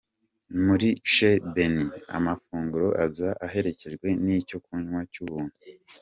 Muri 0.65 0.87
Chez 1.13 1.37
Benny 1.53 1.85
amafunguro 2.17 2.87
aza 3.05 3.29
aherekejwe 3.45 4.07
n’icyo 4.23 4.57
kunywa 4.65 4.99
cy’ubuntu. 5.11 5.55